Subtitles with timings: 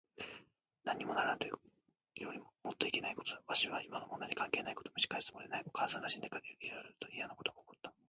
[0.83, 1.51] なんにもならぬとい
[2.21, 3.41] うよりもっといけないことだ。
[3.45, 5.63] わしは今の問題に関係ないことをむし返すつもりはない。
[5.67, 7.93] お母さんが死んでから、いろいろといやなことが起った。